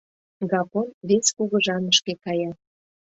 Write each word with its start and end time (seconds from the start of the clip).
Гапон 0.49 0.87
вес 1.07 1.27
кугыжанышке 1.35 2.13
кая. 2.23 2.51